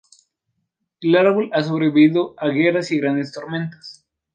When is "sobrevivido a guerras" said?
1.61-2.89